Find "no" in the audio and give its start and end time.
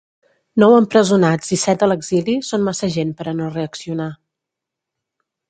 3.43-3.51